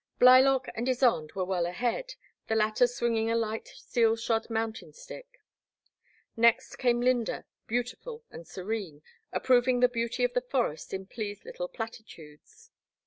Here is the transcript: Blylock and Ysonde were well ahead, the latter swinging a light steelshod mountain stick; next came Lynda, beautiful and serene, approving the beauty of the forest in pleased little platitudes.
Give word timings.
Blylock 0.17 0.65
and 0.73 0.87
Ysonde 0.87 1.35
were 1.35 1.45
well 1.45 1.67
ahead, 1.67 2.15
the 2.47 2.55
latter 2.55 2.87
swinging 2.87 3.29
a 3.29 3.35
light 3.35 3.67
steelshod 3.67 4.49
mountain 4.49 4.93
stick; 4.93 5.43
next 6.35 6.77
came 6.77 7.01
Lynda, 7.01 7.45
beautiful 7.67 8.23
and 8.31 8.47
serene, 8.47 9.03
approving 9.31 9.79
the 9.79 9.87
beauty 9.87 10.23
of 10.23 10.33
the 10.33 10.41
forest 10.41 10.91
in 10.91 11.05
pleased 11.05 11.45
little 11.45 11.67
platitudes. 11.67 12.71